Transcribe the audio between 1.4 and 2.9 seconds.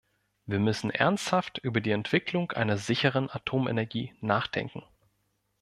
über die Entwicklung einer